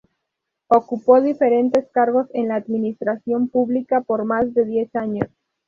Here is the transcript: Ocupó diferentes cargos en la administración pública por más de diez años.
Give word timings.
Ocupó 0.65 1.21
diferentes 1.21 1.87
cargos 1.91 2.25
en 2.33 2.47
la 2.47 2.55
administración 2.55 3.49
pública 3.49 4.01
por 4.01 4.25
más 4.25 4.51
de 4.55 4.65
diez 4.65 4.95
años. 4.95 5.29